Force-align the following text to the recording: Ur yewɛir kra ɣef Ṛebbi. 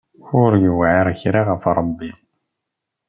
Ur 0.41 0.51
yewɛir 0.63 1.07
kra 1.21 1.41
ɣef 1.49 1.63
Ṛebbi. 1.77 2.11